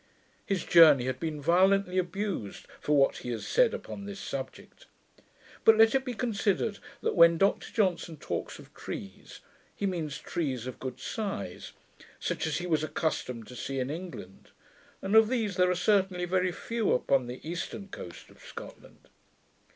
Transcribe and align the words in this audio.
His 0.47 0.65
Journey 0.65 1.05
has 1.05 1.17
been 1.17 1.39
violently 1.39 1.99
abused, 1.99 2.65
for 2.79 2.97
what 2.97 3.17
he 3.17 3.29
has 3.29 3.45
said 3.45 3.71
upon 3.71 4.05
this 4.05 4.19
subject. 4.19 4.87
But 5.63 5.77
let 5.77 5.93
it 5.93 6.05
be 6.05 6.15
considered, 6.15 6.79
that, 7.01 7.15
when 7.15 7.37
Dr 7.37 7.71
Johnson 7.71 8.17
talks 8.17 8.57
of 8.57 8.73
trees, 8.73 9.41
he 9.75 9.85
means 9.85 10.17
trees 10.17 10.65
of 10.65 10.79
good 10.79 10.99
size, 10.99 11.73
such 12.19 12.47
as 12.47 12.57
he 12.57 12.65
was 12.65 12.83
accustomed 12.83 13.45
to 13.49 13.55
see 13.55 13.77
in 13.79 13.91
England; 13.91 14.49
and 15.03 15.15
of 15.15 15.27
these 15.29 15.55
there 15.55 15.69
are 15.69 15.75
certainly 15.75 16.25
very 16.25 16.51
few 16.51 16.93
upon 16.93 17.27
the 17.27 17.39
EASTERN 17.47 17.89
COAST 17.89 18.31
of 18.31 18.41
Scotland. 18.43 19.07